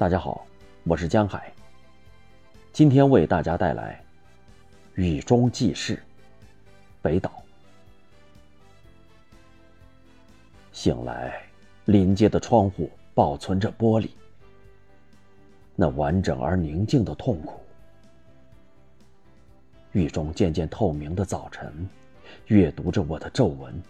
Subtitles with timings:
[0.00, 0.46] 大家好，
[0.84, 1.52] 我是江海。
[2.72, 4.02] 今天为大家带来
[4.98, 5.94] 《雨中记事》。
[7.02, 7.30] 北岛。
[10.72, 11.42] 醒来，
[11.84, 14.08] 临街的窗户保存着玻璃，
[15.76, 17.60] 那完整而宁静的痛苦。
[19.92, 21.86] 雨中渐渐透明的早晨，
[22.46, 23.82] 阅读着我的皱纹。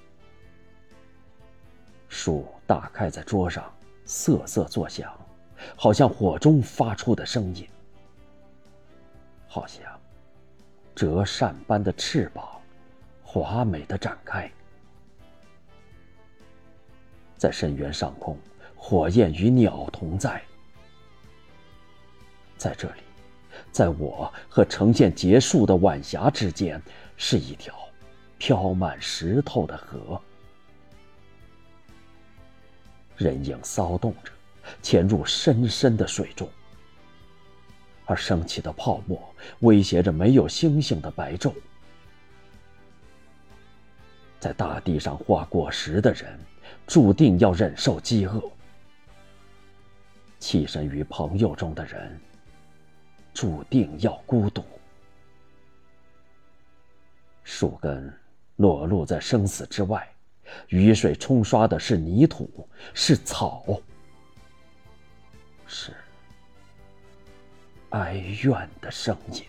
[2.08, 3.72] 书打开在桌上，
[4.04, 5.16] 瑟瑟作响。
[5.76, 7.68] 好像火中发出的声音，
[9.46, 9.82] 好像
[10.94, 12.60] 折扇般的翅膀，
[13.22, 14.50] 华美的展开，
[17.36, 18.38] 在深渊上空，
[18.74, 20.42] 火焰与鸟同在。
[22.56, 23.00] 在这里，
[23.72, 26.80] 在我和呈现结束的晚霞之间，
[27.16, 27.74] 是一条
[28.36, 30.20] 飘满石头的河，
[33.16, 34.32] 人影骚动着。
[34.82, 36.48] 潜入深深的水中，
[38.06, 39.22] 而升起的泡沫
[39.60, 41.52] 威胁着没有星星的白昼。
[44.38, 46.38] 在大地上画果实的人，
[46.86, 48.40] 注定要忍受饥饿；
[50.40, 52.18] 栖身于朋友中的人，
[53.34, 54.64] 注定要孤独。
[57.44, 58.10] 树根
[58.56, 60.08] 裸露在生死之外，
[60.68, 63.64] 雨水冲刷的是泥土，是草。
[65.72, 65.94] 是
[67.90, 69.44] 哀怨的声音。